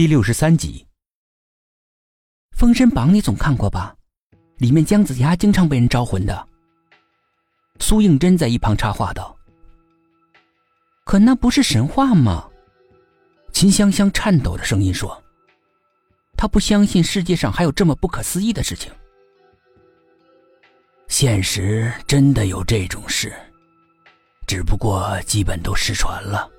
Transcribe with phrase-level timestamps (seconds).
[0.00, 0.86] 第六十三集，
[2.58, 3.94] 《封神榜》你总看过吧？
[4.56, 6.48] 里面姜子牙经常被人招魂的。
[7.80, 9.36] 苏应真在一旁插话道
[11.04, 12.48] ：“可那不是神话吗？”
[13.52, 15.22] 秦香香颤抖的声音说
[16.34, 18.90] ：“他不相信世界上还有这么不可思议的事情。
[21.08, 23.30] 现实真的有这种事，
[24.46, 26.50] 只不过基本都失传了。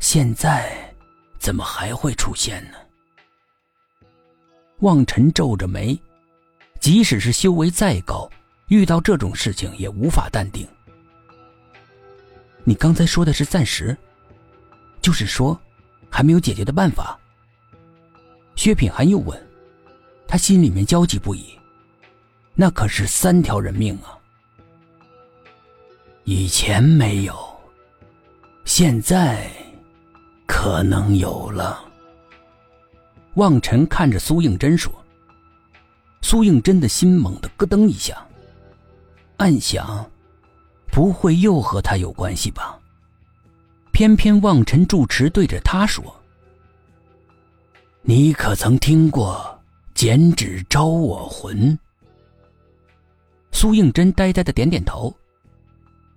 [0.00, 0.76] 现在。”
[1.46, 2.78] 怎么还会出现呢？
[4.80, 5.96] 望尘皱着眉，
[6.80, 8.28] 即使是修为再高，
[8.66, 10.66] 遇到这种事情也无法淡定。
[12.64, 13.96] 你刚才说的是暂时，
[15.00, 15.56] 就是说
[16.10, 17.16] 还没有解决的办法。
[18.56, 19.40] 薛品涵又问，
[20.26, 21.56] 他心里面焦急不已。
[22.56, 24.18] 那可是三条人命啊！
[26.24, 27.36] 以前没有，
[28.64, 29.48] 现在。
[30.46, 31.84] 可能有了。
[33.34, 34.90] 望尘看着苏应真说
[36.22, 38.26] ：“苏应真的心猛地咯噔一下，
[39.36, 40.10] 暗想，
[40.86, 42.78] 不会又和他有关系吧？
[43.92, 46.02] 偏偏望尘住持对着他说
[48.00, 49.60] ：‘你可曾听过
[49.94, 51.78] ‘剪纸招我魂’？’
[53.52, 55.14] 苏应真呆呆的点点头，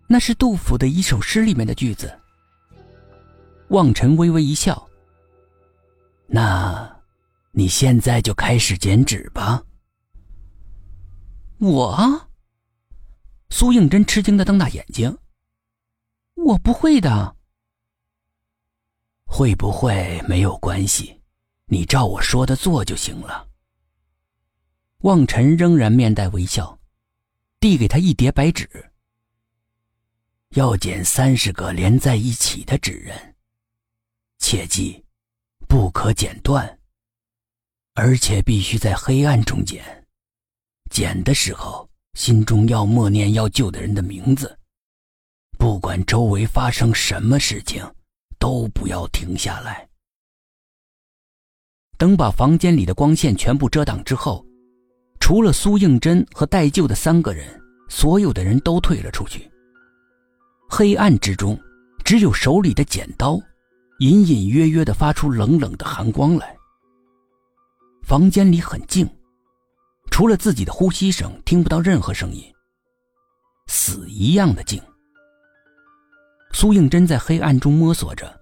[0.07, 2.09] 那是杜甫的一首诗里面的句子。”
[3.69, 4.89] 望尘微微一笑
[6.27, 7.01] ：“那，
[7.51, 9.63] 你现在就开始剪纸吧。”
[11.59, 12.27] 我，
[13.49, 15.17] 苏应真吃惊的瞪大眼睛
[16.35, 17.35] ：“我不会的。
[19.25, 21.21] 会不会没有关系，
[21.65, 23.47] 你照我说的做就行了。”
[25.03, 26.77] 望尘仍然面带微笑，
[27.59, 28.67] 递给他一叠白纸
[30.55, 33.15] ：“要剪三十个连在一起的纸人。”
[34.51, 34.99] 切记，
[35.67, 36.79] 不可剪断，
[37.93, 39.85] 而且必须在黑暗中剪。
[40.89, 44.57] 剪的时候，心中要默念要救的人的名字。
[45.59, 47.87] 不管周围发生什么事情，
[48.39, 49.87] 都不要停下来。
[51.99, 54.43] 等把房间里的光线全部遮挡之后，
[55.19, 57.47] 除了苏应真和待救的三个人，
[57.87, 59.47] 所有的人都退了出去。
[60.67, 61.55] 黑暗之中，
[62.03, 63.39] 只有手里的剪刀。
[63.99, 66.55] 隐隐约约的发出冷冷的寒光来。
[68.03, 69.07] 房间里很静，
[70.09, 72.43] 除了自己的呼吸声，听不到任何声音。
[73.67, 74.81] 死一样的静。
[76.53, 78.39] 苏应真在黑暗中摸索着，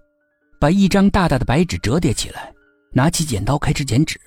[0.60, 2.54] 把一张大大的白纸折叠起来，
[2.92, 4.18] 拿起剪刀开始剪纸。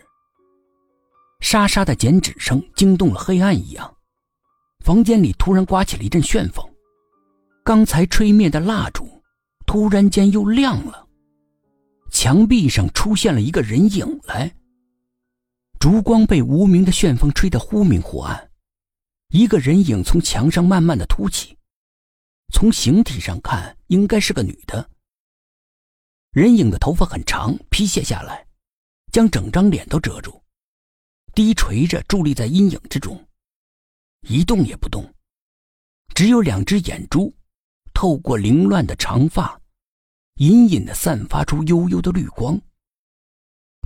[1.40, 3.96] 沙沙的剪纸声惊动了黑暗一样，
[4.84, 6.64] 房间里突然刮起了一阵旋风，
[7.64, 9.10] 刚才吹灭的蜡烛
[9.66, 11.08] 突然间又亮了。
[12.12, 14.54] 墙壁上出现了一个人影来。
[15.80, 18.52] 烛光被无名的旋风吹得忽明忽暗，
[19.30, 21.58] 一个人影从墙上慢慢的凸起，
[22.54, 24.88] 从形体上看应该是个女的。
[26.32, 28.46] 人影的头发很长，披卸下来，
[29.12, 30.42] 将整张脸都遮住，
[31.34, 33.26] 低垂着伫立在阴影之中，
[34.28, 35.12] 一动也不动，
[36.14, 37.34] 只有两只眼珠，
[37.94, 39.61] 透过凌乱的长发。
[40.42, 42.60] 隐隐的散发出幽幽的绿光，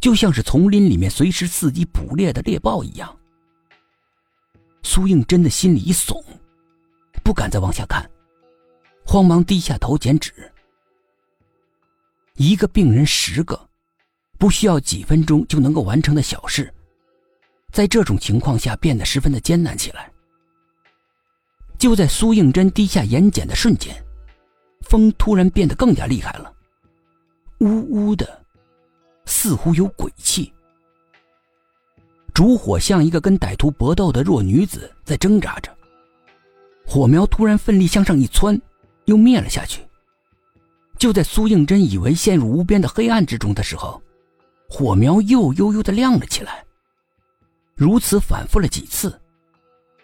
[0.01, 3.13] 就像是丛林里面随时伺机捕猎的猎豹一样。
[4.81, 6.23] 苏应真的心里一耸，
[7.25, 8.09] 不敢再往下看，
[9.05, 10.31] 慌忙低下头剪纸。
[12.35, 13.69] 一个病人十个，
[14.39, 16.73] 不需要几分钟就能够完成的小事，
[17.73, 20.09] 在这种情况下变得十分的艰难起来。
[21.77, 24.04] 就在苏应真低下眼睑的瞬间。
[24.85, 26.51] 风突然变得更加厉害了，
[27.59, 28.41] 呜呜的，
[29.25, 30.51] 似乎有鬼气。
[32.34, 35.74] 烛火像一个跟歹徒搏斗的弱女子在挣扎着，
[36.85, 38.59] 火苗突然奋力向上一窜，
[39.06, 39.81] 又灭了下去。
[40.97, 44.01] 就在苏应真以为陷入无边的黑暗之中的时候，
[44.69, 46.65] 火苗又悠悠的亮了起来。
[47.75, 49.19] 如此反复了几次，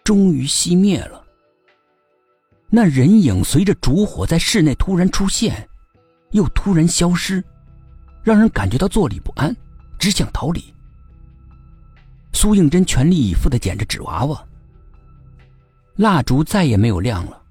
[0.04, 1.21] 终于熄灭了。
[2.74, 5.68] 那人影随着烛火在室内突然出现，
[6.30, 7.44] 又突然消失，
[8.22, 9.54] 让人感觉到坐立不安，
[9.98, 10.74] 只想逃离。
[12.32, 14.42] 苏应真全力以赴的捡着纸娃娃，
[15.96, 17.42] 蜡烛再也没有亮了。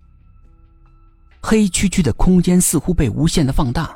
[1.39, 3.95] 黑黢黢的空间似乎被无限的放大，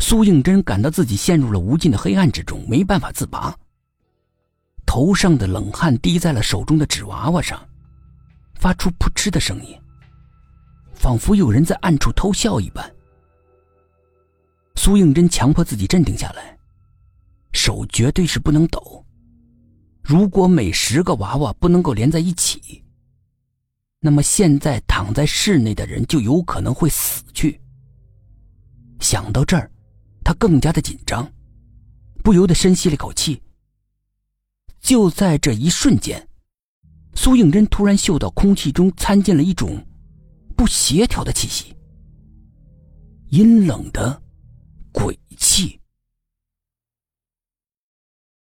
[0.00, 3.56] 苏应真感到自己陷入了无尽的黑暗之中，没办法自拔。
[4.84, 7.58] 头上的冷汗滴在了手中的纸娃娃上，
[8.56, 9.79] 发出扑哧的声音。
[11.00, 12.94] 仿佛有人在暗处偷笑一般，
[14.74, 16.58] 苏应真强迫自己镇定下来，
[17.52, 19.02] 手绝对是不能抖。
[20.02, 22.84] 如果每十个娃娃不能够连在一起，
[23.98, 27.58] 那么现在躺在室内的人就有可能会死去。
[28.98, 29.70] 想到这儿，
[30.22, 31.26] 他更加的紧张，
[32.22, 33.40] 不由得深吸了一口气。
[34.82, 36.28] 就在这一瞬间，
[37.14, 39.82] 苏应真突然嗅到空气中掺进了一种
[40.60, 41.74] 不协调的气息，
[43.30, 44.22] 阴冷的
[44.92, 45.79] 鬼气。